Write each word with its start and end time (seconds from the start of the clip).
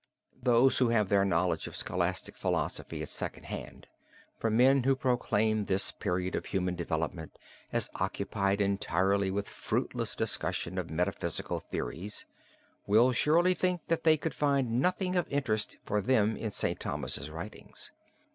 Those 0.41 0.79
who 0.79 0.89
have 0.89 1.09
their 1.09 1.23
knowledge 1.23 1.67
of 1.67 1.75
scholastic 1.75 2.35
philosophy 2.35 3.03
at 3.03 3.09
second 3.09 3.43
hand, 3.43 3.85
from 4.39 4.57
men 4.57 4.81
who 4.81 4.95
proclaim 4.95 5.65
this 5.65 5.91
period 5.91 6.33
of 6.33 6.45
human 6.47 6.73
development 6.75 7.37
as 7.71 7.87
occupied 7.93 8.61
entirely 8.61 9.29
with 9.29 9.47
fruitless 9.47 10.15
discussion 10.15 10.79
of 10.79 10.89
metaphysical 10.89 11.59
theories, 11.59 12.25
will 12.87 13.11
surely 13.11 13.53
think 13.53 13.81
that 13.89 14.03
they 14.03 14.17
could 14.17 14.33
find 14.33 14.81
nothing 14.81 15.15
of 15.15 15.29
interest 15.31 15.77
for 15.85 16.01
them 16.01 16.35
in 16.35 16.49
St. 16.49 16.79
Thomas's 16.79 17.29
writings. 17.29 17.91